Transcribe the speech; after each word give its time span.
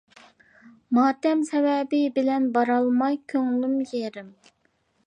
ماتەم 0.99 1.43
سەۋەبى 1.49 2.01
بىلەن 2.17 2.49
بارالماي 2.57 3.21
كۆڭلۈم 3.35 3.79
يېرىم. 3.95 4.35